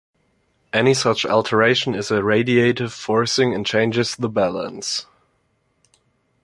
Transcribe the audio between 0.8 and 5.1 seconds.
such alteration is a radiative forcing, and changes the balance.